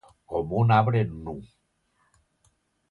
Com 0.31 0.55
un 0.61 0.73
arbre 0.79 1.03
nu. 1.11 1.37